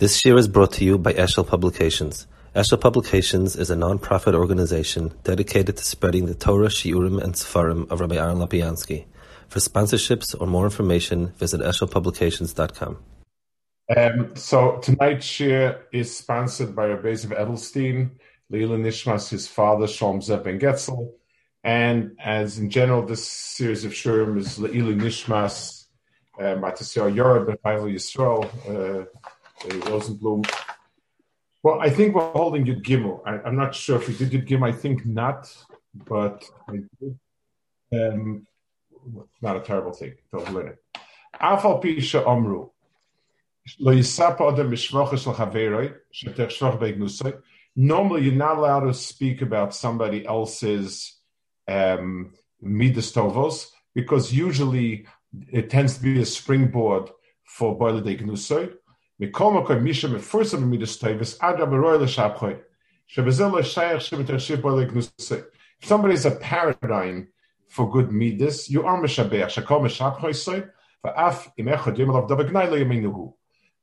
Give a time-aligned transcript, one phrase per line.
[0.00, 2.26] This year is brought to you by Eshel Publications.
[2.56, 8.00] Eshel Publications is a non-profit organization dedicated to spreading the Torah, Shiurim, and Sefarim of
[8.00, 9.04] Rabbi Aaron Lapiansky.
[9.48, 12.96] For sponsorships or more information, visit eshelpublications.com.
[13.94, 18.12] Um, so tonight's share is sponsored by Rabbi of Edelstein,
[18.48, 21.12] Leila Nishmas, his father, Shalom Zev Ben Getzel,
[21.62, 25.84] and as in general, this series of shirim is Leila Nishmas,
[26.38, 29.04] uh, Matasio Yoreb, Ben Yisrael, uh,
[29.68, 30.50] Rosenblum.
[31.62, 33.20] Well, I think we're holding Yud Gimel.
[33.26, 34.68] I, am not sure if we did Yud Gimel.
[34.68, 35.54] I think not,
[35.94, 37.18] but I did.
[37.92, 38.46] Um,
[39.42, 40.14] not a terrible thing.
[40.32, 40.78] Don't learn it.
[41.40, 42.70] Afal Pisha Omru.
[47.76, 51.18] Normally, you're not allowed to speak about somebody else's
[51.68, 55.06] um, midas tovos because usually
[55.52, 57.10] it tends to be a springboard
[57.44, 58.16] for boiler de.
[59.22, 59.36] If
[65.82, 67.28] somebody is a paradigm
[67.68, 69.62] for good midas, you are meshabeach.
[69.62, 70.64] Meshapchoy soy.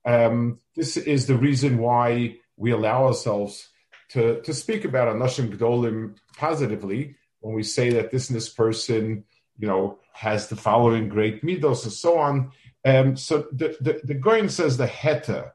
[0.05, 3.69] Um, this is the reason why we allow ourselves
[4.09, 9.23] to, to speak about Anashim Gdolim positively when we say that this and this person,
[9.59, 12.51] you know, has the following great midos and so on.
[12.87, 15.51] Um, so the, the, the Goyen says the heta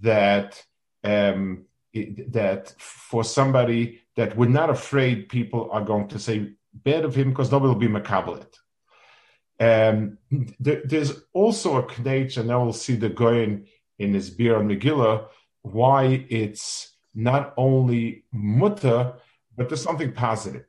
[0.00, 0.64] that
[1.04, 7.04] um, it, that for somebody that we're not afraid people are going to say bad
[7.04, 8.54] of him because nobody will be makabelit.
[9.60, 10.16] Um,
[10.58, 13.66] there, there's also a knech, and now we'll see the Goyen
[13.98, 15.26] in his beer on Megillah,
[15.60, 19.12] why it's not only mutter,
[19.54, 20.64] but there's something positive.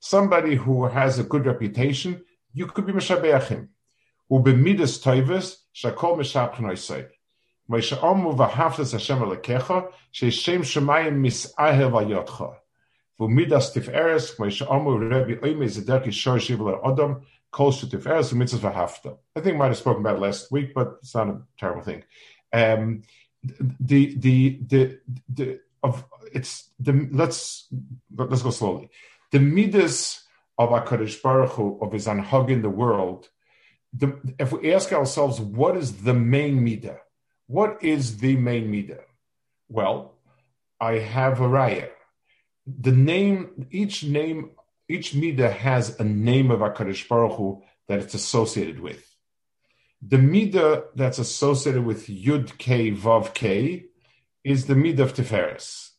[0.00, 3.70] Somebody who has a good reputation, you could be mishabeach him.
[4.30, 7.08] Ubemidas toivus shakol mishapchen oisay.
[7.70, 12.56] Moshe Omu v'haftas Hashem alekecha sheishem shemayim misahev ayotcha.
[13.18, 19.16] V'midas tiferes Moshe Omu Rebbe Oime zederki shor shiv Adam Kol Tiferes Mitzvah Hafta.
[19.34, 22.04] I think I might have spoken about last week, but it's not a terrible thing.
[22.52, 23.02] Um,
[23.42, 27.68] the the the the of it's the let's
[28.14, 28.90] let's go slowly.
[29.36, 30.22] The midas
[30.56, 33.28] of Hakadosh Baruch Hu of his anhug in the world.
[33.92, 36.96] The, if we ask ourselves, what is the main midah?
[37.46, 39.02] What is the main midah?
[39.68, 40.14] Well,
[40.80, 41.90] I have a raya.
[42.66, 44.52] The name, each name
[44.88, 49.04] each midah has a name of Hakadosh Baruch Hu that it's associated with.
[50.00, 53.84] The midah that's associated with Yud K Vav K
[54.44, 55.90] is the midah of Tiferes,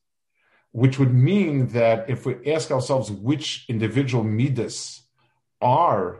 [0.71, 5.01] which would mean that if we ask ourselves which individual midas
[5.61, 6.19] are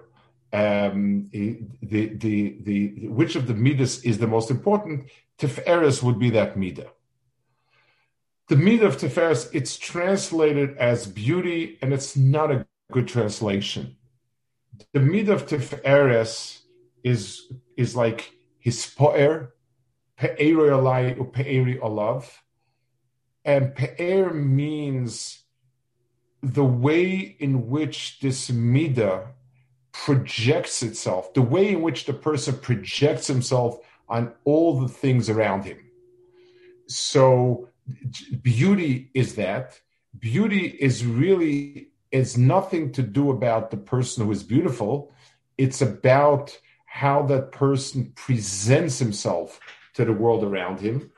[0.53, 6.30] um, the, the, the, which of the midas is the most important, Tiferes would be
[6.31, 6.90] that midah.
[8.47, 13.97] The midah of Tiferes, it's translated as beauty, and it's not a good translation.
[14.94, 16.62] The midah of Tiferes
[17.03, 18.31] is is like
[18.66, 19.50] hispoer,
[20.18, 22.41] pe'eri alai u'pe'eri olav,
[23.47, 25.40] and pe'er means
[26.44, 29.30] the way in which this midah
[29.94, 35.63] projects itself, the way in which the person projects himself on all the things around
[35.63, 35.78] him.
[36.88, 37.69] So
[38.41, 39.80] beauty is that.
[40.19, 45.13] Beauty is really it's nothing to do about the person who is beautiful.
[45.57, 49.59] It's about how that person presents himself
[49.94, 51.12] to the world around him.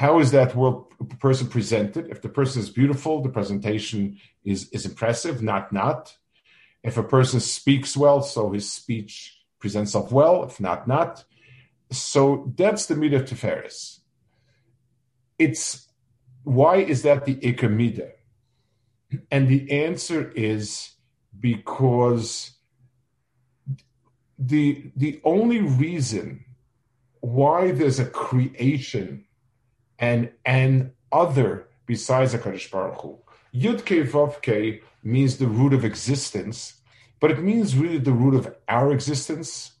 [0.00, 2.08] How is that world person presented?
[2.08, 6.16] If the person is beautiful, the presentation is, is impressive, not not.
[6.82, 11.24] If a person speaks well, so his speech presents itself well, if not, not.
[11.92, 13.98] So that's the midah Tiferes.
[15.38, 15.86] It's
[16.44, 18.12] why is that the midah?
[19.30, 20.94] And the answer is
[21.38, 22.52] because
[24.38, 26.46] the the only reason
[27.20, 29.26] why there's a creation
[30.00, 33.18] and an other besides Hakadosh Baruch Hu.
[33.54, 36.80] Yud Ke Vav Ke means the root of existence,
[37.20, 39.72] but it means really the root of our existence.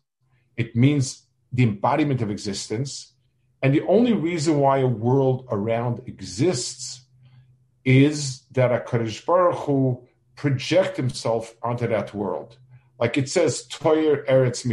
[0.56, 1.22] It means
[1.52, 3.14] the embodiment of existence,
[3.62, 7.02] and the only reason why a world around exists
[7.84, 10.06] is that HaKadosh Baruch Hu
[10.36, 12.58] project himself onto that world.
[12.98, 14.66] Like it says, Toyer Eretz.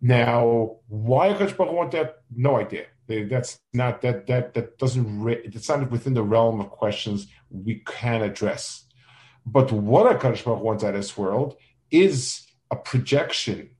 [0.00, 2.22] Now, why HaKadosh Baruch Hu want that?
[2.34, 2.86] No idea.
[3.10, 8.22] That's not, that, that, that doesn't, it's not within the realm of questions we can
[8.22, 8.84] address.
[9.46, 11.56] But what HaKadosh Baruch wants out of this world
[11.90, 13.70] is a projection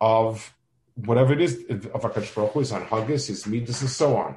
[0.00, 0.54] of
[0.94, 4.36] whatever it is of Hakadosh Baruch Hu, his anhagas, his midas, and so on.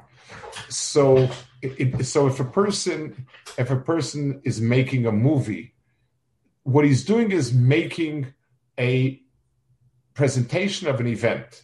[0.68, 1.28] So,
[1.62, 3.26] it, so if a person
[3.58, 5.74] if a person is making a movie,
[6.62, 8.32] what he's doing is making
[8.78, 9.20] a
[10.14, 11.62] presentation of an event.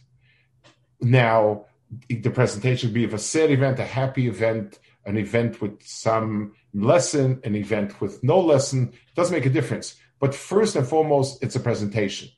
[1.01, 1.65] Now,
[2.09, 7.41] the presentation be of a sad event, a happy event, an event with some lesson,
[7.43, 8.89] an event with no lesson.
[8.93, 9.95] It doesn't make a difference.
[10.19, 12.29] But first and foremost, it's a presentation.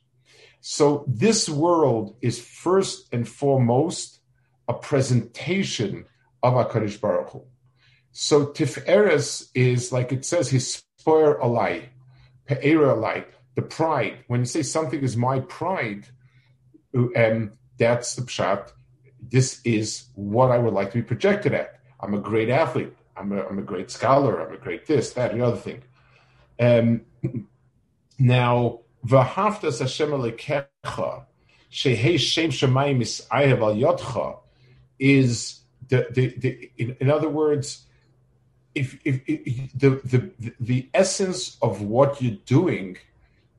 [0.60, 4.20] So this world is first and foremost
[4.66, 6.06] a presentation
[6.42, 7.44] of HaKadosh Baruch Hu.
[8.12, 11.88] So Tiferes is, like it says, his spoir alai,
[12.46, 14.18] pe'era alai, the pride.
[14.28, 16.06] When you say something is my pride,
[16.94, 18.70] um, that's the pshat.
[19.30, 21.80] This is what I would like to be projected at.
[22.00, 22.94] I'm a great athlete.
[23.16, 24.40] I'm a, I'm a great scholar.
[24.40, 25.82] I'm a great this, that, the other thing.
[26.60, 27.02] Um,
[28.18, 31.24] now, V'haftas Hashem alekecha,
[31.70, 34.38] shehei shem shemayim al yotcha,
[34.98, 37.84] is the, the, the in, in other words,
[38.74, 42.96] if, if, if, the, the the essence of what you're doing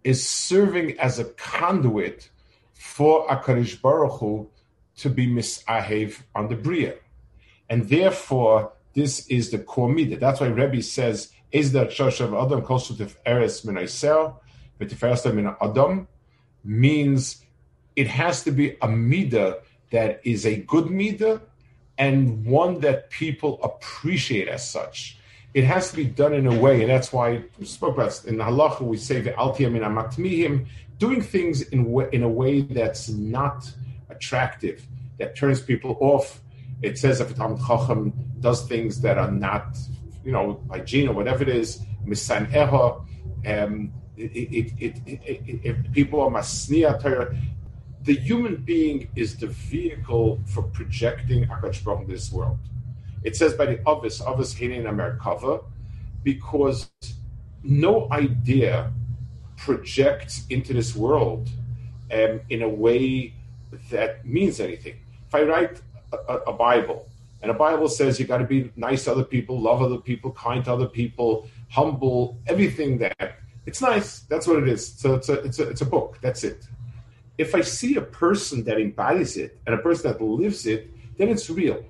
[0.03, 2.29] is serving as a conduit
[2.73, 4.49] for Akarish Baruch Hu
[4.97, 6.95] to be misahev on the bria,
[7.69, 10.19] and therefore this is the core midah.
[10.19, 14.35] That's why Rebbe says, "Is that shoshav adam konsultative eres minaisel."
[14.79, 16.07] V'tiferesta min adam
[16.63, 17.43] means
[17.95, 19.59] it has to be a midah
[19.91, 21.41] that is a good midah
[21.97, 25.17] and one that people appreciate as such.
[25.53, 28.37] It has to be done in a way, and that's why we spoke about in
[28.37, 30.65] the halacha we say the altia min amatmihim,
[30.99, 33.71] doing things in in a way that's not
[34.09, 34.85] attractive,
[35.19, 36.41] that turns people off.
[36.81, 39.77] It says if a Talmud Chacham does things that are not,
[40.23, 43.05] you know, hygiene or whatever it is, misan eha,
[43.45, 47.35] um, it, it, it, people are masnia Torah.
[48.03, 52.59] The human being is the vehicle for projecting Akash Baruch this world.
[53.23, 55.63] It says by the obvious, obvious Hinin Amerikava,
[56.23, 56.89] because
[57.63, 58.93] no idea
[59.57, 61.49] projects into this world
[62.11, 63.33] um, in a way
[63.89, 64.99] that means anything.
[65.27, 65.81] If I write
[66.11, 67.07] a, a Bible,
[67.41, 70.31] and a Bible says you got to be nice to other people, love other people,
[70.31, 73.35] kind to other people, humble, everything that
[73.65, 74.19] it's nice.
[74.21, 74.93] That's what it is.
[74.93, 76.19] So it's a, it's a, it's a book.
[76.21, 76.67] That's it.
[77.37, 81.29] If I see a person that embodies it and a person that lives it, then
[81.29, 81.83] it's real.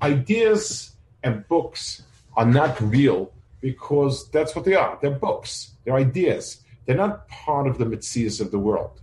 [0.00, 2.02] Ideas and books
[2.36, 4.98] are not real because that's what they are.
[5.02, 5.72] They're books.
[5.84, 6.62] They're ideas.
[6.86, 9.00] They're not part of the mitzias of the world.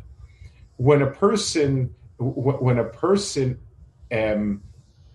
[0.77, 3.60] When a person, when a person
[4.12, 4.62] um,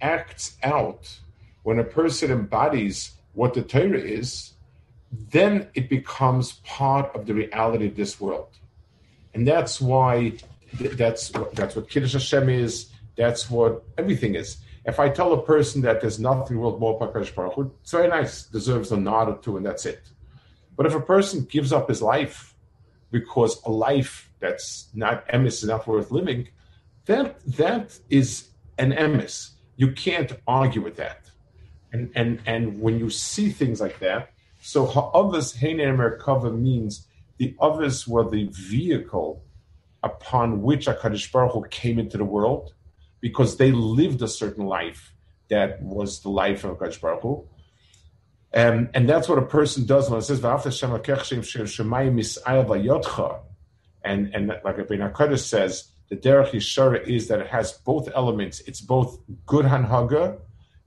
[0.00, 1.18] acts out,
[1.62, 4.54] when a person embodies what the Torah is,
[5.12, 8.58] then it becomes part of the reality of this world.
[9.34, 10.34] And that's why
[10.72, 12.90] that's that's what Kiddush Hashem is.
[13.16, 14.58] That's what everything is.
[14.86, 18.08] If I tell a person that there's nothing worth more Pakash Baruch Hu, it's very
[18.08, 20.00] nice, deserves a nod or two, and that's it.
[20.76, 22.54] But if a person gives up his life
[23.10, 26.48] because a life that's not emis is not worth living,
[27.06, 28.48] that that is
[28.78, 29.50] an emis.
[29.76, 31.30] You can't argue with that.
[31.92, 37.06] And and and when you see things like that, so ha'avas heiner merkava means
[37.38, 39.42] the others were the vehicle
[40.02, 42.74] upon which HaKadosh Baruch Hu came into the world
[43.20, 45.12] because they lived a certain life
[45.48, 47.48] that was the life of HaKadosh Baruch Hu.
[48.52, 50.40] Um, and that's what a person does when it says,
[54.04, 58.60] and, and like Rabbi HaKadosh says, the Derech Yishara is that it has both elements.
[58.60, 60.38] It's both good Hanhaga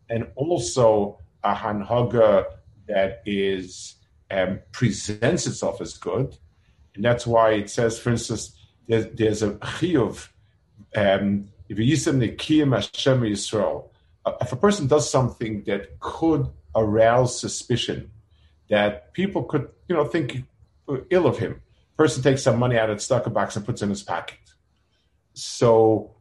[0.10, 2.46] and also a Hanhaga
[2.88, 3.96] that is
[4.29, 6.38] um, presents itself as good,
[6.96, 10.27] and that's why it says, for instance, there's, there's a chiyuv.
[10.96, 13.89] Um, if you use the kiyam Hashem Yisrael,
[14.41, 18.12] if a person does something that could arouse suspicion,
[18.70, 20.43] that people could, you know, think
[21.10, 21.62] ill of him.
[21.97, 24.39] Person takes some money out of the tzedakah box and puts it in his pocket.
[25.33, 26.15] So,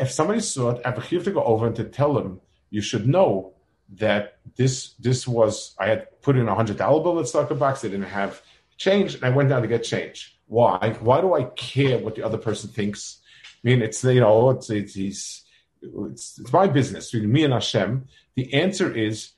[0.00, 3.06] if somebody saw it, I have to go over and to tell him, you should
[3.06, 3.54] know
[3.94, 7.58] that this this was I had put in a hundred dollar bill at the tzedakah
[7.58, 7.80] box.
[7.80, 8.42] They didn't have
[8.76, 10.38] change, and I went down to get change.
[10.46, 10.96] Why?
[11.00, 13.18] Why do I care what the other person thinks?
[13.64, 15.44] I mean, it's you know, it's it's it's,
[15.82, 18.06] it's, it's my business between me and Hashem.
[18.34, 19.32] The answer is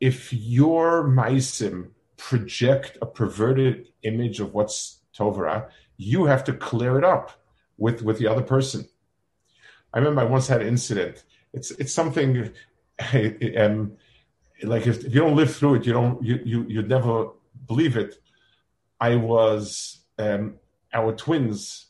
[0.00, 7.04] if your maisim project a perverted image of what's Tovara, you have to clear it
[7.04, 7.32] up
[7.76, 8.88] with with the other person.
[9.92, 11.24] I remember I once had an incident.
[11.52, 12.50] It's it's something
[13.58, 13.92] um,
[14.62, 17.30] like if, if, you don't live through it, you don't you you you'd never
[17.66, 18.16] believe it.
[19.00, 20.54] I was um,
[20.92, 21.86] our twins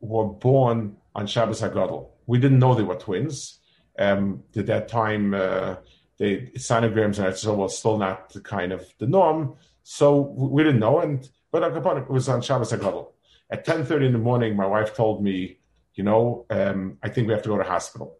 [0.00, 2.10] were born on Shabbos Hagadol.
[2.26, 3.58] We didn't know they were twins.
[3.98, 5.76] Um, at that time, uh,
[6.18, 9.56] they sonograms and so was still not the kind of the norm.
[9.82, 11.00] So we didn't know.
[11.00, 13.12] And but it was on Shabbos Hagadol.
[13.50, 15.58] At ten thirty in the morning, my wife told me,
[15.94, 18.18] you know, um, I think we have to go to hospital.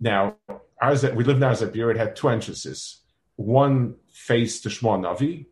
[0.00, 0.36] Now,
[0.80, 3.00] ours we lived in Arzabir, it had two entrances.
[3.36, 5.46] One faced the Shmon Navi,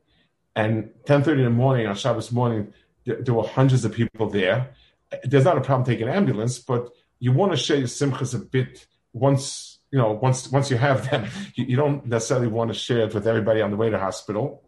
[0.59, 2.73] and 10.30 in the morning on Shabbos morning,
[3.05, 4.75] there, there, were hundreds of people there.
[5.23, 6.91] There's not a problem taking an ambulance, but
[7.21, 11.09] you want to share your simchas a bit once, you know, once once you have
[11.11, 11.27] them.
[11.55, 14.65] You, you don't necessarily want to share it with everybody on the way to hospital.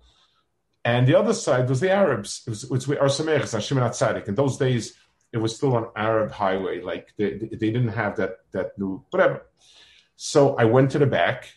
[0.85, 2.43] And the other side was the Arabs.
[2.47, 4.29] It was, it was Arsamechas, Shimon Atzadik.
[4.29, 4.95] In those days,
[5.33, 6.81] it was still an Arab highway.
[6.81, 9.47] Like they, they didn't have that that new whatever.
[10.17, 11.53] So I went to the back,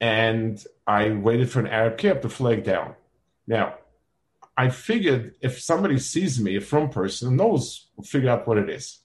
[0.00, 2.94] and I waited for an Arab cab to flag down.
[3.46, 3.74] Now,
[4.56, 8.68] I figured if somebody sees me, a from person, knows, will figure out what it
[8.68, 8.98] is.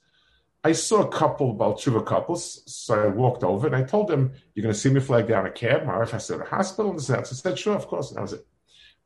[0.63, 4.31] I saw a couple, about two couples, so I walked over and I told them,
[4.53, 6.91] "You're going to see me flag down a cab." My wife has to the hospital.
[6.91, 8.47] And so I said, "Sure, of course." And that was it.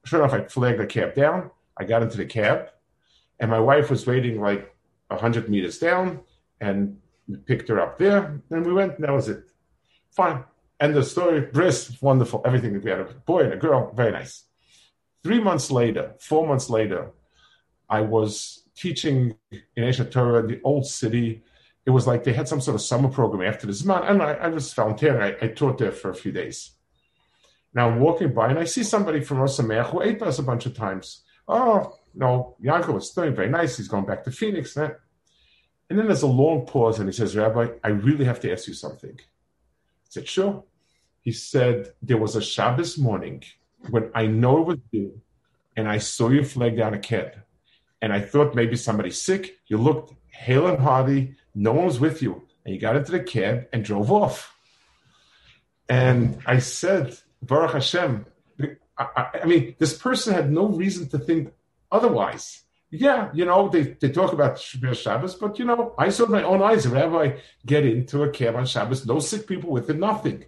[0.07, 1.51] Sure enough, I flagged the cab down.
[1.77, 2.69] I got into the cab
[3.39, 4.73] and my wife was waiting like
[5.09, 6.21] a hundred meters down,
[6.59, 6.97] and
[7.45, 8.95] picked her up there, and we went.
[8.95, 9.43] And that was it.
[10.11, 10.43] Fine.
[10.79, 11.41] End of story.
[11.41, 12.41] Bris, wonderful.
[12.45, 14.43] Everything that we had a boy and a girl, very nice.
[15.23, 17.11] Three months later, four months later,
[17.89, 21.43] I was teaching in Aish HaTorah in the old city.
[21.85, 24.33] It was like they had some sort of summer program after the Zman, and I,
[24.33, 25.21] I was volunteering.
[25.21, 26.71] I, I, taught there for a few days.
[27.73, 30.65] Now I'm walking by and I see somebody from Rosameach who ate us a bunch
[30.65, 31.23] of times.
[31.47, 33.77] Oh, no, Yanko was doing very nice.
[33.77, 34.75] He's going back to Phoenix.
[34.75, 34.95] And
[35.89, 38.73] then there's a long pause, and he says, Rabbi, I really have to ask you
[38.73, 39.17] something.
[39.17, 40.63] I said, Sure.
[41.21, 43.43] He said, There was a Shabbos morning
[43.89, 45.21] when I know it was you,
[45.75, 47.31] and I saw you flag down a kid.
[48.01, 49.57] And I thought maybe somebody's sick.
[49.67, 52.47] You looked hale and hearty, no one was with you.
[52.65, 54.55] And you got into the cab and drove off.
[55.89, 58.25] And I said, Baruch Hashem,
[58.97, 61.53] I, I, mean, this person had no reason to think
[61.91, 62.63] otherwise.
[62.89, 66.61] Yeah, you know, they, they talk about Shabbos, but you know, I saw my own
[66.61, 66.87] eyes.
[66.87, 70.45] Whenever I get into a cab on Shabbos, no sick people with it, nothing.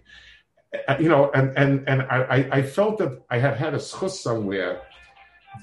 [0.88, 4.12] Uh, you know, and and and I, I felt that I had had a schus
[4.12, 4.80] somewhere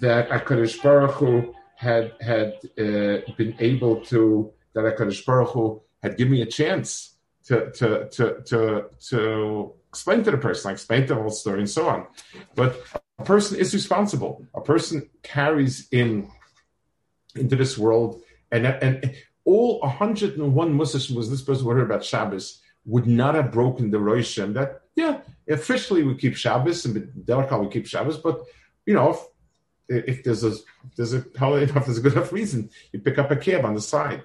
[0.01, 6.15] that Hakadosh Baruch Hu had had uh, been able to that Hakadosh Baruch Hu had
[6.15, 7.15] given me a chance
[7.45, 11.69] to to to to to explain to the person, I explain the whole story and
[11.69, 12.07] so on.
[12.55, 12.81] But
[13.19, 14.45] a person is responsible.
[14.53, 16.29] A person carries in
[17.35, 19.15] into this world, and and
[19.45, 23.97] all 101 Muslims was this person would heard about Shabbos would not have broken the
[23.97, 28.43] Roshim that yeah officially we keep Shabbos and Delakal we keep Shabbos, but
[28.85, 29.17] you know
[29.89, 30.53] if, if there's a
[30.95, 33.81] there's a if there's a good enough reason you pick up a cab on the
[33.81, 34.23] side.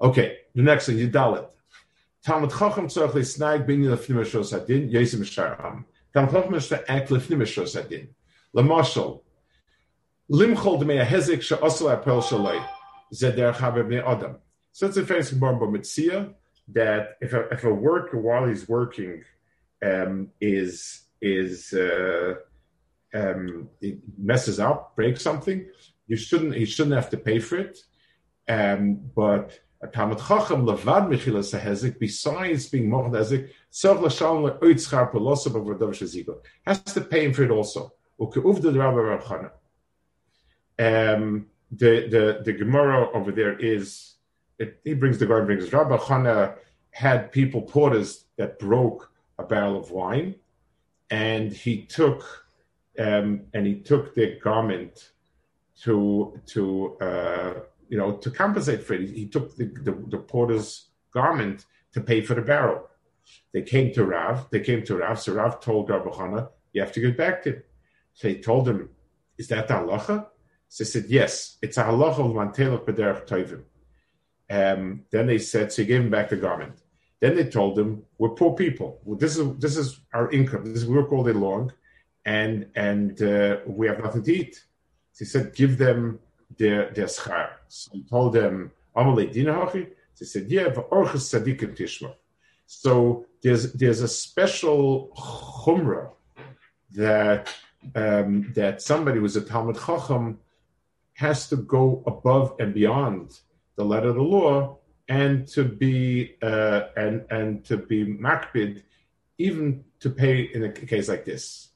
[0.00, 1.48] Okay, the next thing you dalit.
[2.26, 5.24] Talmud Chacham tzorch leisnaig bin lefnim shos adin yesim.
[6.12, 8.08] Talmud Chacham is to act lefnim shos adin.
[8.52, 9.22] Lamashal
[10.28, 11.06] limchol dmei
[13.84, 14.36] bnei adam.
[14.72, 16.34] So it's a famous Gemara Mitzia
[16.68, 19.22] that if a, if a worker while he's working
[19.84, 22.34] um, is is uh,
[23.14, 23.70] um,
[24.18, 25.64] messes up, breaks something,
[26.08, 27.78] you shouldn't he shouldn't have to pay for it.
[28.48, 34.76] Um, but a Talmud Chacham levad mechila sehezik, besides being mochad ezik, tzarch l'shalom le'oit
[34.76, 36.38] schar pelosa b'vadav shezigo.
[36.66, 37.92] Has to pay him for it also.
[38.20, 39.50] Uke'uv the Rabbi Rav Chana.
[40.78, 44.14] Um, the, the, the Gemara over there is,
[44.58, 46.56] it, he brings the guard brings Rabbi Chana
[46.90, 50.34] had people, porters, that broke a barrel of wine,
[51.10, 52.46] and he took,
[52.98, 55.12] um, and he took their garment
[55.82, 57.54] to, to, uh,
[57.88, 62.20] you know, to compensate for it, he took the, the, the, porter's garment to pay
[62.20, 62.88] for the barrel.
[63.52, 64.50] They came to Rav.
[64.50, 65.20] They came to Rav.
[65.20, 67.62] So Rav told Rabbi Chana, "You have to get back to him."
[68.14, 68.90] So he told him,
[69.38, 70.26] "Is that the halacha?"
[70.68, 73.62] So he said, "Yes, it's a halacha of mantelach b'derech tovim."
[74.48, 76.80] Um, then they said, so he gave him back the garment.
[77.20, 79.00] Then they told him, "We're poor people.
[79.18, 80.64] This is this is our income.
[80.64, 81.72] This is work all day long,
[82.24, 84.54] and and uh, we have nothing to eat."
[85.12, 86.20] So he said, "Give them
[86.58, 87.55] their their schar.
[87.68, 89.88] So he told them, Amalei Dinahachi.
[90.18, 92.14] They said, Yeah, Orchis Sadikim Tishma.
[92.66, 96.10] So there's there's a special chumrah
[96.92, 97.52] that
[97.94, 100.38] um, that somebody who's a Talmud Chacham
[101.14, 103.38] has to go above and beyond
[103.76, 108.82] the letter of the law and to be uh, and and to be makbid,
[109.38, 111.68] even to pay in a case like this.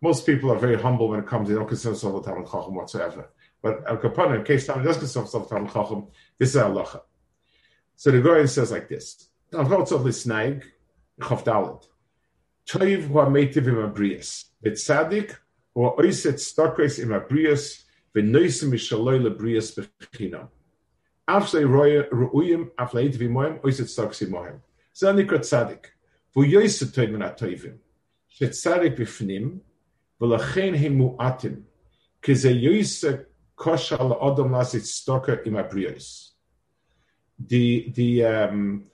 [0.00, 2.74] Most people are very humble when it comes; they don't consider themselves a Talmud Chacham
[2.74, 3.30] whatsoever.
[3.62, 6.06] But Al Kapanim, in case someone does consider himself Talmud Chacham,
[6.38, 7.00] this is halacha.
[7.96, 10.62] So the Goyen says like this: Avchotzov lisnaig
[11.20, 11.84] chavdalit.
[12.68, 14.44] Toiv wa meitiv imabrius.
[14.64, 15.34] Betzadik
[15.74, 17.82] or oiset stokres imabrius
[18.14, 20.48] v'noisim mishaloi lebrius bechinam.
[21.28, 24.60] Afsei rouyim afleit v'moim oiset stokres imoim.
[24.94, 25.86] Zanikra tzadik.
[26.36, 27.78] V'yoiset toiv min atoivim.
[28.38, 29.58] Shetzadik b'fnim
[30.20, 31.62] v'lachein himuatim.
[32.22, 33.24] Kize yoiset
[33.58, 36.30] koshal Adam lasit stoker imabrios.
[37.38, 38.84] The the um,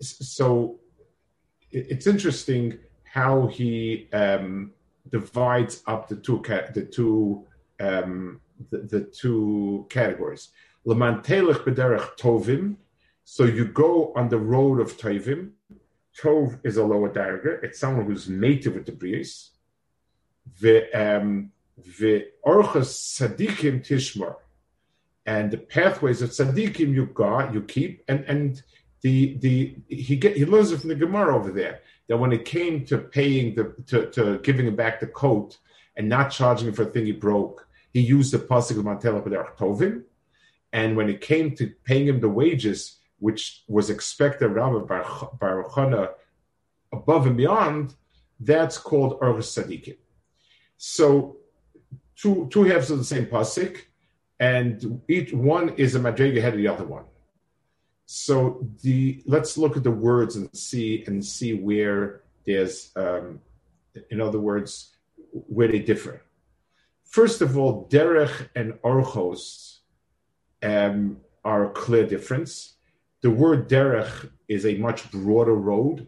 [0.00, 0.78] so
[1.70, 4.72] it's interesting how he um,
[5.10, 6.42] divides up the two
[6.74, 7.46] the two
[7.80, 8.40] um,
[8.70, 10.50] the, the two categories.
[10.86, 12.76] Lemantelech b'derech tovim.
[13.24, 15.52] So you go on the road of tovim.
[16.20, 17.54] Tov is a lower dagger.
[17.62, 19.50] It's someone who's native with the brios.
[20.60, 21.52] The um,
[21.98, 24.36] the orchos tzadikim tishmar,
[25.26, 28.62] and the pathways of tzadikim you got, you keep, and and
[29.02, 32.44] the the he get he learns it from the Gemara over there that when it
[32.44, 35.58] came to paying the to, to giving him back the coat
[35.96, 39.56] and not charging him for a thing he broke, he used the pasuk of Mantela
[39.56, 40.02] Tovim,
[40.72, 45.02] and when it came to paying him the wages, which was expected Rabbi
[45.38, 46.16] Baruch
[46.92, 47.94] above and beyond,
[48.40, 49.96] that's called Orchos Tzadikim.
[50.76, 51.36] So
[52.22, 53.76] two two halves of the same pasuk,
[54.38, 57.04] and each one is a madrega ahead of the other one.
[58.06, 63.40] So the let's look at the words and see and see where there's, um,
[64.10, 64.96] in other words,
[65.32, 66.22] where they differ.
[67.04, 69.78] First of all, derech and orchos
[70.62, 72.74] um, are a clear difference.
[73.22, 76.06] The word derech is a much broader road.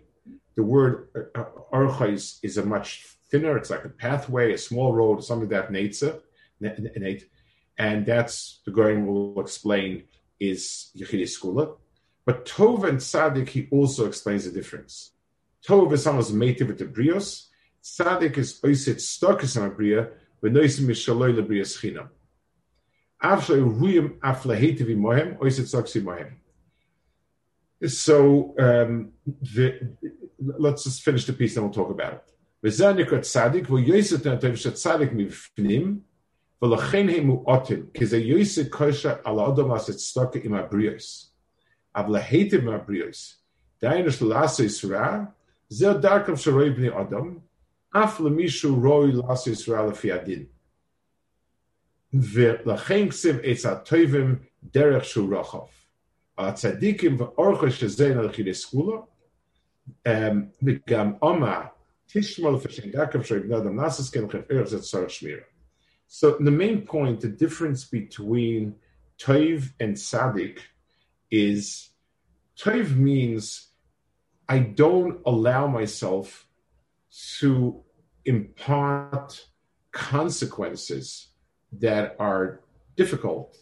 [0.57, 3.57] The word uh, orchos is a much thinner.
[3.57, 6.21] It's like a pathway, a small road, something that nature,
[7.77, 10.05] and that's the going will explain
[10.39, 11.77] is Yechidei Skula.
[12.25, 15.11] But Tov and Sadik, he also explains the difference.
[15.67, 17.49] Tov is someone's mative with the brios.
[17.81, 22.09] Sadik is oisit stokus on a bria, but noisim mishaloi lebrios chinam.
[23.21, 26.31] After ruyim aflahetiv imohem, oisit stokus imohem.
[27.89, 29.97] So um, the,
[30.39, 32.34] let's just finish the piece, and we'll talk about it.
[32.64, 36.00] וזה נקרא צדיק, והוא יויסת נתב שצדיק מבפנים,
[36.62, 41.34] ולכן הם מועטים, כי זה יויסת כושר על האדם לעשות צדוקה עם הבריאס.
[41.96, 43.44] אבל להיטיב מהבריאס,
[43.82, 45.24] דהיינו של לעשות רע,
[45.70, 47.38] זהו דרכם של רואי בני אדם,
[47.92, 50.46] אף למישהו רואי לעשות רע לפי הדין.
[52.14, 55.60] ולכן כסיב עץ הטובים דרך שהוא רחב.
[56.38, 58.98] הצדיקים ואורכו שזה נלכי סגולה,
[60.64, 61.62] וגם אומר
[66.07, 68.77] so the main point, the difference between
[69.19, 70.63] Toiv and Sadik
[71.31, 71.91] is
[72.57, 73.69] Toiv means
[74.49, 76.47] I don't allow myself
[77.39, 77.83] to
[78.25, 79.47] impart
[79.93, 81.29] consequences
[81.73, 82.61] that are
[82.97, 83.57] difficult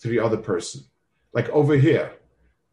[0.00, 0.82] to the other person.
[1.32, 2.12] Like over here,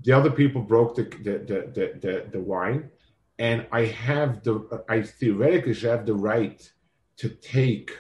[0.04, 2.90] the other people broke the the the the, the, the wine
[3.38, 6.72] and I have the I theoretically should have the right
[7.18, 7.92] to take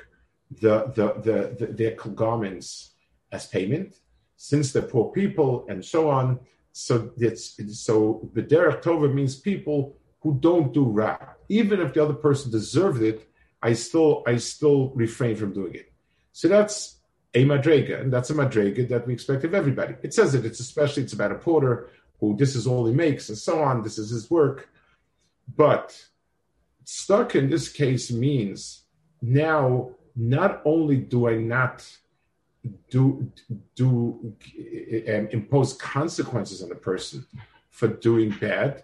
[0.51, 2.91] the the the, the their garments
[3.31, 3.95] as payment
[4.37, 6.39] since they're poor people and so on.
[6.71, 11.17] So it's so the derech tova means people who don't do ra.
[11.49, 13.29] Even if the other person deserved it,
[13.61, 15.91] I still I still refrain from doing it.
[16.31, 16.97] So that's
[17.33, 19.95] a madrega, and that's a madrega that we expect of everybody.
[20.03, 23.29] It says that it's especially it's about a porter who this is all he makes
[23.29, 23.83] and so on.
[23.83, 24.69] This is his work.
[25.55, 26.01] But
[26.83, 28.83] stuck in this case means
[29.21, 31.85] now not only do I not
[32.89, 33.31] do
[33.75, 34.33] do
[35.09, 37.25] um, impose consequences on the person
[37.69, 38.83] for doing bad,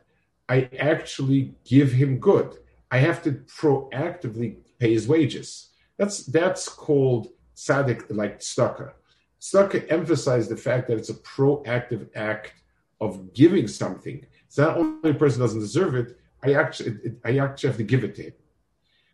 [0.49, 2.57] I actually give him good.
[2.91, 5.69] I have to proactively pay his wages.
[5.97, 8.95] That's that's called sadik like stucker.
[9.39, 12.53] Stucker emphasized the fact that it's a proactive act
[12.99, 14.25] of giving something.
[14.45, 18.04] It's not only the person doesn't deserve it, I actually, I actually have to give
[18.04, 18.32] it to him.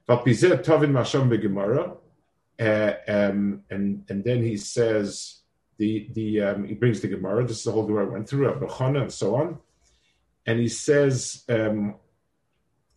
[0.07, 1.95] But Tovin Masham Gemara,
[2.61, 5.41] uh, um, and and then he says
[5.79, 7.47] the the um, he brings the Gemara.
[7.47, 9.59] This is the whole Gemara I went through, Abachana and so on,
[10.47, 11.97] and he says um,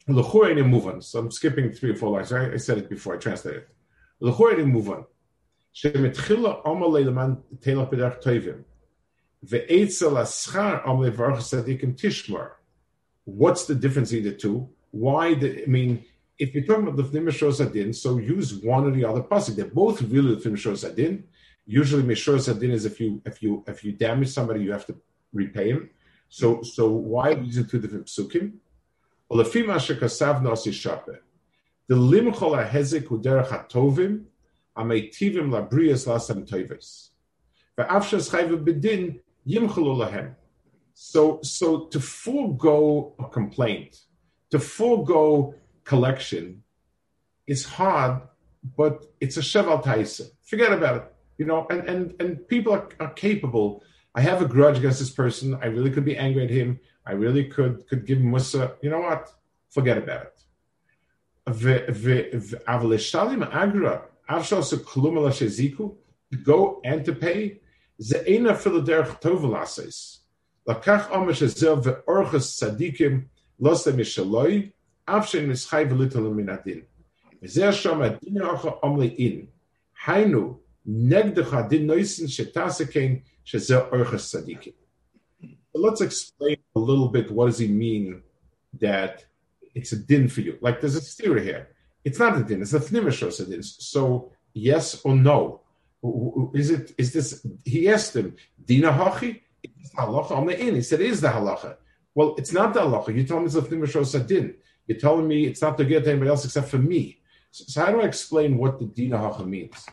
[0.07, 2.31] So I'm skipping three or four lines.
[2.31, 3.15] I, I said it before.
[3.15, 3.65] I translated.
[4.19, 5.05] L'chorein muvan.
[5.75, 8.61] שמתחילה עמל למען תלך בדרך טובים,
[9.43, 12.47] ואצל השכר עמל לברך צדיקים תשמר
[13.24, 14.68] what's the difference in the two?
[14.90, 16.04] Why the, I mean,
[16.38, 19.56] if you're talking about the Fnimashos Adin, so use one or the other pasuk.
[19.56, 21.24] They're both really the Fnimashos Adin.
[21.66, 24.96] Usually, Mishur Sadin is if you if you if you damage somebody, you have to
[25.32, 25.90] repay him.
[26.28, 28.54] So so why using two different psukim?
[29.28, 29.36] The
[31.94, 34.24] limchol ahezik uderach hatovim
[34.76, 37.10] ameitivim labrias lasam toives.
[37.78, 40.34] Ve'afshas chayv bedin yimchalu lahem.
[41.02, 44.02] So, so to forego a complaint,
[44.50, 46.62] to forego collection,
[47.46, 48.20] is hard,
[48.76, 50.26] but it's a sheval taisa.
[50.42, 51.04] Forget about it.
[51.38, 53.82] You know, and, and, and people are, are capable.
[54.14, 55.58] I have a grudge against this person.
[55.62, 56.78] I really could be angry at him.
[57.06, 58.74] I really could could give him musa.
[58.82, 59.32] You know what?
[59.70, 60.36] Forget about it.
[66.44, 67.60] Go and to pay.
[70.66, 70.86] Let's
[86.00, 88.22] explain a little bit what does he mean
[88.80, 89.24] that
[89.74, 90.58] it's a din for you.
[90.60, 91.68] Like there's a theory here.
[92.04, 92.62] It's not a din.
[92.62, 93.62] It's a thnimishos a din.
[93.62, 95.60] So yes or no?
[96.54, 96.92] Is it?
[96.98, 97.46] Is this?
[97.64, 99.42] He asked him dina hochi
[99.80, 100.74] it's halacha on the in.
[100.74, 101.76] He said, is the halacha.
[102.14, 103.14] Well, it's not the halacha.
[103.14, 104.54] You told me it's a sadin.
[104.86, 107.20] You're telling me it's not to get to anybody else except for me.
[107.50, 109.86] So, so how do I explain what the dina hacha means?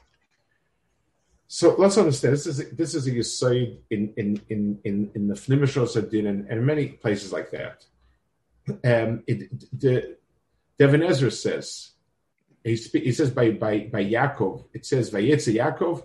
[1.48, 2.34] So let's understand.
[2.34, 6.48] This is this is a yisoid in in in in in the fnimishos adin and,
[6.50, 7.86] and many places like that.
[8.84, 10.18] Um, it, the
[10.78, 11.92] Devin Ezra says
[12.64, 14.66] he, he says by by by Yaakov.
[14.74, 16.04] It says Vayetze Yaakov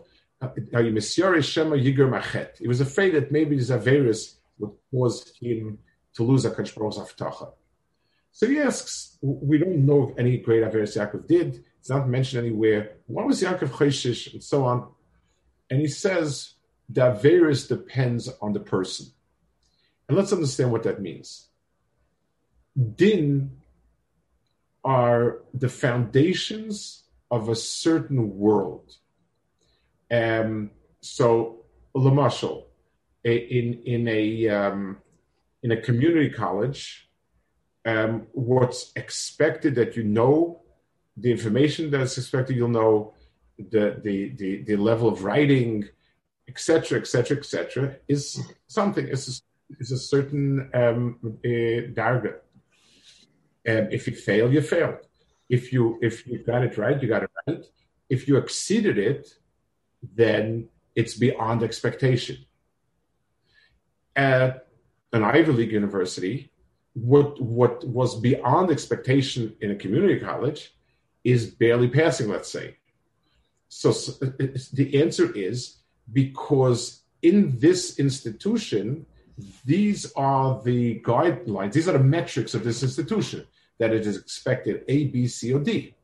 [2.58, 5.78] he was afraid that maybe this Averis would cause him
[6.14, 7.52] to lose a Baruch's Aftacha.
[8.32, 11.64] So he asks, we don't know if any great Averis Yaakov did.
[11.78, 12.96] It's not mentioned anywhere.
[13.06, 14.88] What was Yaakov Choshish and so on?
[15.70, 16.54] And he says
[16.88, 19.06] the Averis depends on the person.
[20.08, 21.48] And let's understand what that means.
[22.96, 23.58] Din
[24.84, 28.96] are the foundations of a certain world
[30.12, 30.70] um,
[31.00, 31.64] so,
[31.96, 32.64] Lamashal,
[33.24, 34.98] in in a um,
[35.62, 37.08] in a community college,
[37.86, 40.60] um, what's expected that you know,
[41.16, 43.14] the information that's expected you'll know,
[43.58, 45.88] the the the, the level of writing,
[46.46, 49.08] etc., etc., etc., is something.
[49.08, 52.34] is a, it's a certain um, uh, darga.
[53.66, 54.98] Um, if you fail, you failed.
[55.48, 57.64] If you if you got it right, you got it right.
[58.10, 59.38] If you exceeded it,
[60.14, 62.38] then it's beyond expectation.
[64.14, 64.66] At
[65.12, 66.50] an Ivy League university,
[66.94, 70.74] what what was beyond expectation in a community college
[71.24, 72.76] is barely passing, let's say.
[73.68, 74.12] So, so
[74.72, 75.78] the answer is
[76.12, 79.06] because in this institution,
[79.64, 83.46] these are the guidelines, these are the metrics of this institution
[83.78, 85.94] that it is expected A, B, C, or D.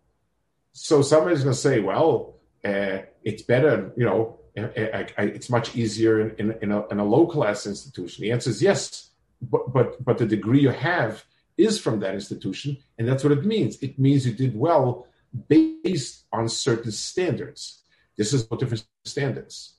[0.73, 6.29] So somebody's going to say, well, uh, it's better, you know, it's much easier in,
[6.41, 8.23] in, in, a, in a low class institution.
[8.23, 9.11] The answer is yes,
[9.53, 11.25] but, but, but the degree you have
[11.59, 13.77] is from that institution, and that's what it means.
[13.83, 15.07] It means you did well
[15.49, 17.83] based on certain standards.
[18.17, 19.75] This is what different standards.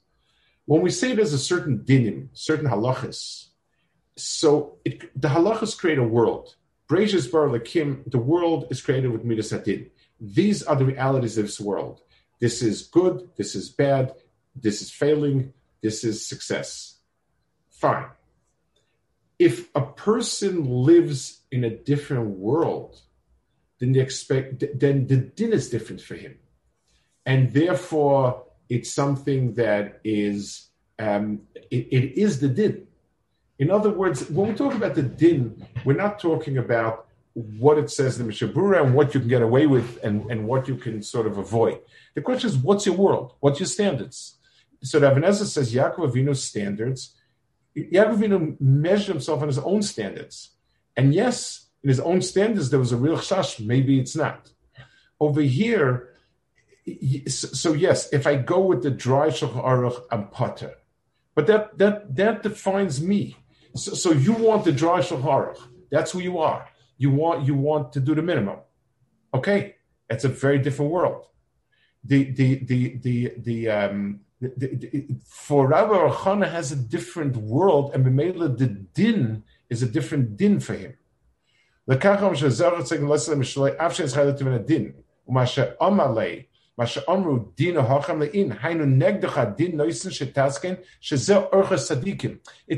[0.66, 3.48] When we say there's a certain dinim, certain halachas,
[4.16, 6.56] so it, the halachas create a world.
[6.88, 9.90] Breishis bar lakim, the world is created with midas hadin.
[10.22, 12.02] These are the realities of this world.
[12.40, 14.14] This is good, this is bad,
[14.56, 17.00] this is failing, this is success.
[17.70, 18.08] Fine.
[19.38, 23.02] If a person lives in a different world,
[23.80, 26.38] then they expect then the din is different for him.
[27.26, 32.88] And therefore it's something that is um, it, it is the din.
[33.58, 37.90] In other words, when we talk about the din, we're not talking about what it
[37.90, 40.76] says in the Mishabura and what you can get away with and, and what you
[40.76, 41.80] can sort of avoid.
[42.16, 43.34] The question is, what's your world?
[43.40, 44.38] What's your standards?
[44.82, 47.16] So Rav Nezah says Yaakov Avinu's standards.
[47.78, 50.52] Yaakov Avinu measured himself on his own standards.
[50.98, 53.66] And yes, in his own standards, there was a real chash.
[53.66, 54.52] Maybe it's not.
[55.20, 56.10] Over here,
[57.28, 60.76] so yes, if I go with the dry shulchan aruch, I'm potter.
[61.36, 63.38] But that that that defines me.
[63.76, 65.60] So, so you want the dry shulchan aruch.
[65.92, 66.69] That's who you are.
[67.00, 68.60] You want you want to do the minimum.
[69.34, 69.76] Okay,
[70.10, 71.26] it's a very different world.
[72.04, 74.20] The the the the the um
[75.26, 80.60] for Rabbi Archana has a different world, and B'meila the din is a different din
[80.60, 80.94] for him.
[81.88, 82.06] It's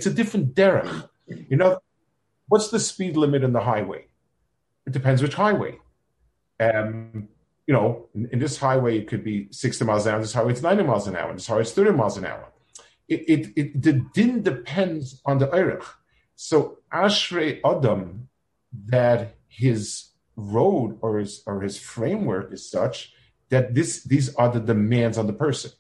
[0.06, 1.10] a different derech.
[1.28, 1.80] You know,
[2.48, 4.06] what's the speed limit on the highway?
[4.86, 5.78] It depends which highway.
[6.60, 7.28] Um,
[7.68, 10.22] you know, in, in, this highway, it could be 60 miles an hour.
[10.22, 11.34] This highway, it's 90 miles an hour.
[11.34, 12.52] This highway, it's 30 miles an hour.
[13.08, 15.86] It, it, it the din depends on the Eirich.
[16.36, 18.30] So, Ashrei Adam,
[18.88, 23.14] that his road or his, or his framework is such
[23.50, 25.72] that this, these are the demands on the person.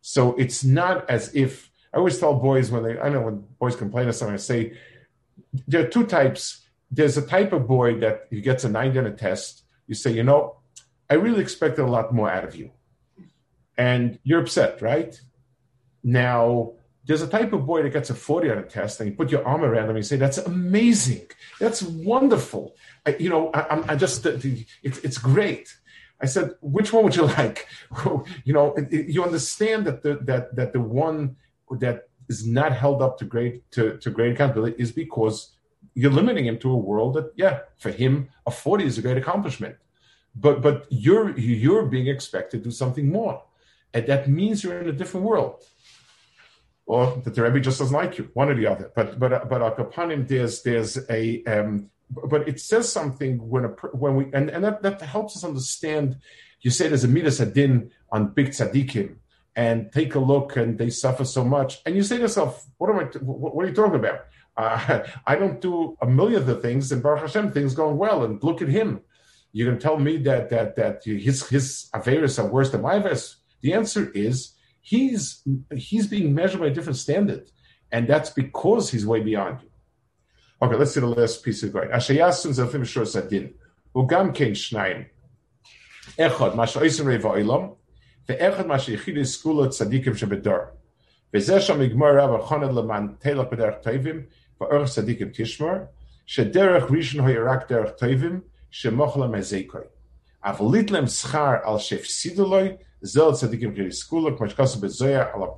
[0.00, 3.76] So it's not as if, I always tell boys when they, I know when boys
[3.76, 4.74] complain of something, I say,
[5.66, 6.67] there are two types.
[6.90, 9.64] There's a type of boy that he gets a 90 on a test.
[9.86, 10.56] You say, you know,
[11.10, 12.70] I really expected a lot more out of you.
[13.76, 15.18] And you're upset, right?
[16.02, 16.72] Now,
[17.04, 19.30] there's a type of boy that gets a 40 on a test and you put
[19.30, 21.26] your arm around him and you say, that's amazing.
[21.58, 22.76] That's wonderful.
[23.06, 25.74] I, you know, I, I just, it's, it's great.
[26.20, 27.66] I said, which one would you like?
[28.44, 31.36] you know, you understand that the, that, that the one
[31.70, 35.52] that is not held up to great, to, to great accountability is because
[36.00, 39.18] you're limiting him to a world that, yeah, for him, a 40 is a great
[39.18, 39.76] accomplishment
[40.40, 43.42] but but you're you're being expected to do something more,
[43.92, 45.62] and that means you're in a different world,
[46.86, 48.90] or that the Rebbe just doesn't like you, one or the other.
[48.94, 54.16] But but but him, there's there's a um, but it says something when a when
[54.16, 56.18] we and, and that, that helps us understand.
[56.60, 59.16] You say there's a midas adin on big tzaddikim,
[59.54, 62.90] and take a look, and they suffer so much, and you say to yourself, "What
[62.90, 63.04] am I?
[63.20, 64.26] What are you talking about?
[64.58, 68.24] Uh, I don't do a million of the things, and Baruch Hashem, things going well,
[68.24, 69.00] and look at him."
[69.56, 73.36] Going to tell me that that that his his Averis are worse than my Averis?
[73.60, 75.42] The answer is he's
[75.74, 77.50] he's being measured by a different standard,
[77.90, 79.70] and that's because he's way beyond you.
[80.60, 81.88] Okay, let's see the last piece of going.
[81.88, 83.54] Ashayasun zafim shor sadin.
[83.94, 85.06] Ugam kein shnayim.
[86.18, 87.76] Echad masha oisim reva oilam.
[88.28, 90.70] Ve'echad masha yichid skula tzadikim shebedar.
[91.32, 94.26] Ve'zeh sham igmar rav achoned leman telach b'derech toivim.
[94.60, 95.88] Tzadikim tishmar.
[96.26, 97.20] Shederech rishon
[97.68, 97.98] derech.
[100.44, 105.54] Avolitlem schar al shefsidoloi, zel tzadikim bezoya al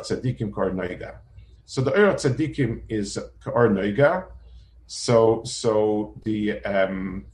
[0.00, 1.16] tzadikim noiga.
[1.64, 4.26] So the oirach tzadikim is kor noiga.
[4.86, 7.24] So so the um,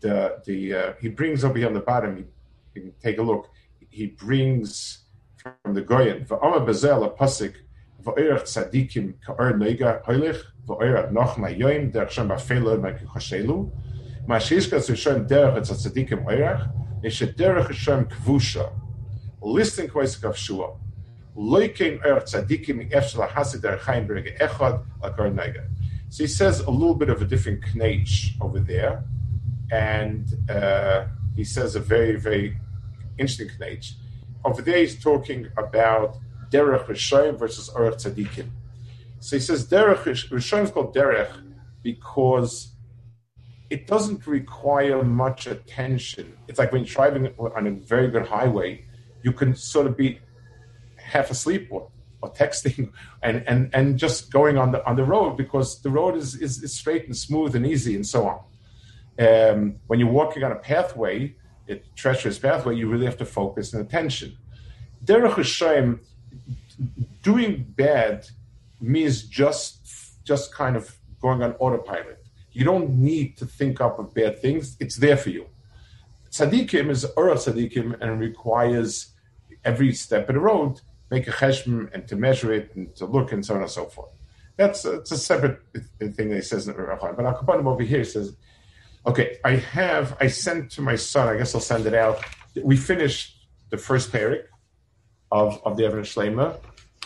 [0.00, 2.16] the the uh, he brings over here on the bottom.
[2.16, 2.26] You,
[2.74, 3.50] can take a look.
[3.90, 5.00] He brings
[5.36, 7.54] from the Goyen v'ama bezel a pasik
[8.16, 9.14] tzadikim
[10.04, 10.42] hoilich
[11.12, 11.36] noch
[12.10, 12.36] shem a
[15.60, 16.70] tzaddikim oirach,
[17.02, 18.72] Hashem kvusha.
[23.78, 24.84] Chaim berge echad.
[26.10, 29.04] So he says a little bit of a different knach over there,
[29.70, 32.58] and uh, he says a very, very
[33.18, 33.92] interesting knach.
[34.44, 36.16] Over there he's talking about
[36.50, 38.48] derech Rishayim versus Orach Tzaddikim.
[39.20, 41.32] So he says derech Rishayim is called derech
[41.82, 42.72] because
[43.70, 46.36] it doesn't require much attention.
[46.48, 48.84] It's like when you're driving on a very good highway,
[49.22, 50.20] you can sort of be
[50.96, 51.90] half asleep or,
[52.22, 56.16] or texting and, and, and just going on the on the road because the road
[56.16, 58.40] is, is, is straight and smooth and easy and so on.
[59.18, 61.34] Um, when you're walking on a pathway,
[61.68, 64.38] a treacherous pathway, you really have to focus and attention.
[65.04, 66.00] Derech Hashem,
[67.22, 68.26] doing bad
[68.80, 72.18] means just just kind of going on autopilot
[72.58, 74.76] you don't need to think up of bad things.
[74.80, 75.46] It's there for you.
[76.32, 79.12] Tzadikim is Ura Tzadikim and requires
[79.64, 83.30] every step of the road make a cheshm and to measure it and to look
[83.32, 84.10] and so on and so forth.
[84.56, 85.60] That's a, it's a separate
[85.98, 87.16] thing that he says in the Rachman.
[87.16, 88.36] But Akapanim over here says,
[89.06, 92.22] okay, I have, I sent to my son, I guess I'll send it out.
[92.62, 93.36] We finished
[93.70, 94.46] the first parak
[95.30, 96.58] of, of the Evan Shlema.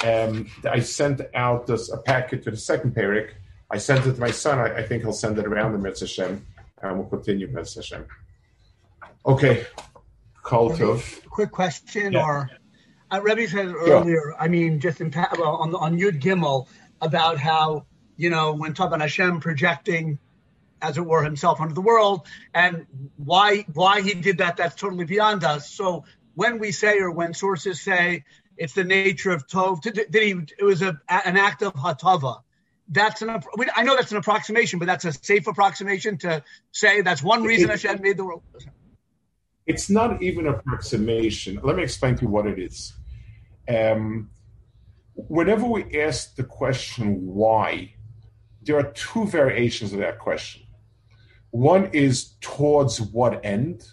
[0.05, 3.33] and I sent out this, a packet to the second parak
[3.73, 4.59] I sent it to my son.
[4.59, 6.47] I, I think he'll send it around the Mitzvah Hashem,
[6.83, 8.07] and we'll continue Mitzvah Hashem.
[9.25, 9.67] Okay,
[10.45, 11.27] Kultov.
[11.31, 12.23] Quick question, yeah.
[12.23, 12.51] or
[13.11, 14.35] uh, Rebbe said earlier.
[14.39, 16.69] I mean, just in well, on on Yud Gimel
[17.01, 17.87] about how
[18.19, 20.19] you know when talking about Hashem projecting,
[20.83, 22.85] as it were, himself onto the world, and
[23.17, 24.59] why why he did that.
[24.59, 25.71] That's totally beyond us.
[25.71, 26.05] So
[26.35, 28.25] when we say, or when sources say,
[28.57, 29.81] it's the nature of Tov.
[29.81, 30.31] Did, he?
[30.59, 32.43] It was a, an act of Hatava
[32.93, 33.31] that's an
[33.75, 36.43] I know that's an approximation, but that's a safe approximation to
[36.73, 38.43] say that's one reason it, Hashem made the world.
[39.67, 41.59] It's not even approximation.
[41.63, 42.93] Let me explain to you what it is.
[43.69, 44.31] Um,
[45.15, 47.95] whenever we ask the question why,
[48.63, 50.65] there are two variations of that question.
[51.51, 53.87] One is towards what end?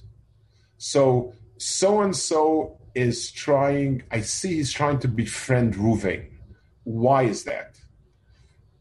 [0.78, 6.26] So so and so is trying, I see he's trying to befriend Ruvain.
[6.84, 7.78] Why is that?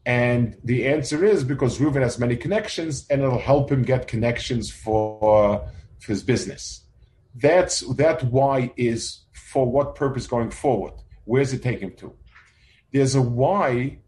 [0.05, 4.71] And the answer is because Reuven has many connections and it'll help him get connections
[4.71, 6.85] for, for his business.
[7.35, 10.93] That's that why is for what purpose going forward?
[11.25, 12.15] Where's it taking him to?
[12.91, 13.99] There's a why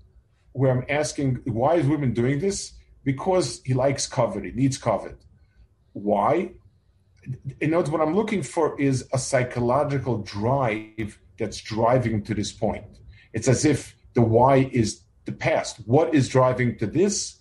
[0.54, 2.74] where I'm asking why is Reuven doing this?
[3.04, 5.18] Because he likes covet, he needs covet.
[5.94, 6.54] Why?
[7.60, 12.52] In other words, what I'm looking for is a psychological drive that's driving to this
[12.52, 12.86] point.
[13.34, 15.78] It's as if the why is the past.
[15.86, 17.38] What is driving to this?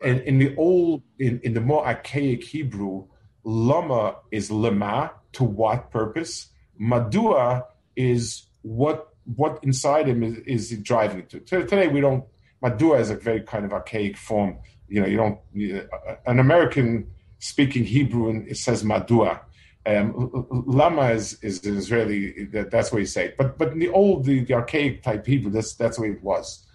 [0.00, 3.06] And in the old, in, in the more archaic Hebrew,
[3.44, 6.48] lama is lema, to what purpose?
[6.80, 7.64] Madua
[7.96, 11.40] is what what inside him is, is driving to.
[11.40, 12.24] Today we don't.
[12.62, 14.58] Madua is a very kind of archaic form.
[14.88, 15.38] You know, you don't.
[15.76, 19.40] Uh, an American speaking Hebrew and it says Madua.
[19.86, 22.44] Um, lama is, is Israeli.
[22.46, 23.34] That, that's what you say.
[23.38, 26.22] But but in the old, the, the archaic type Hebrew, that's that's the way it
[26.22, 26.66] was.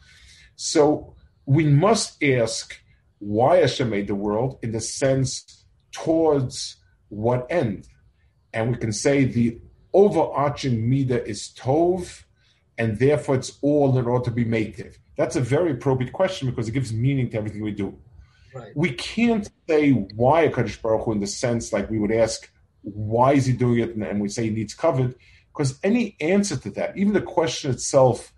[0.55, 2.79] So we must ask
[3.19, 6.77] why Hashem made the world in the sense towards
[7.09, 7.87] what end.
[8.53, 9.59] And we can say the
[9.93, 12.23] overarching midah is tov,
[12.77, 14.97] and therefore it's all in order to be mative.
[15.17, 17.97] That's a very appropriate question because it gives meaning to everything we do.
[18.53, 18.71] Right.
[18.75, 22.49] We can't say why a Kadosh Baruch Hu in the sense like we would ask,
[22.81, 23.95] why is he doing it?
[23.95, 25.15] And we say he needs kavod,
[25.51, 28.33] because any answer to that, even the question itself,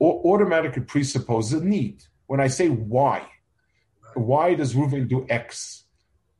[0.00, 2.02] automatically presupposes a need.
[2.26, 3.26] When I say why,
[4.14, 5.84] why does Reuven do X?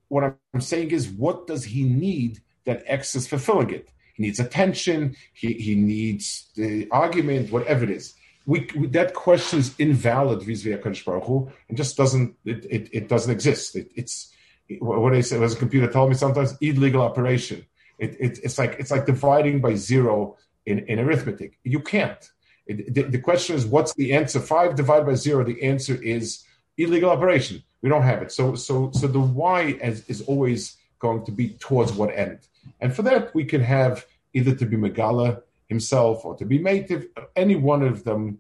[0.09, 3.91] What I'm saying is, what does he need that X is fulfilling it?
[4.15, 5.15] He needs attention.
[5.33, 8.15] He, he needs the argument, whatever it is.
[8.47, 12.89] We, we, that question is invalid vis-a-vis Hakadosh Baruch Hu, and just doesn't it, it,
[12.93, 13.77] it doesn't exist.
[13.77, 14.33] It, it's
[14.81, 17.67] what I say as a computer told me sometimes illegal operation.
[17.99, 21.59] It, it, it's like it's like dividing by zero in, in arithmetic.
[21.65, 22.31] You can't.
[22.67, 24.41] It, the, the, question is, what's the answer?
[24.41, 25.45] Five divided by zero.
[25.45, 26.45] The answer is
[26.79, 27.63] illegal operation.
[27.83, 28.33] We don't have it.
[28.33, 32.39] So, so, so the why is, is always going to be towards what end.
[32.81, 37.07] And for that, we can have either to be Megala himself or to be native.
[37.35, 38.39] Any one of them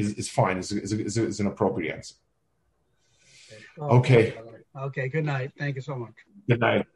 [0.00, 0.56] is, is fine.
[0.56, 2.14] Is, is, is, is an appropriate answer.
[3.78, 4.34] Okay.
[4.86, 5.08] Okay.
[5.08, 5.52] Good night.
[5.58, 6.14] Thank you so much.
[6.48, 6.86] Good night.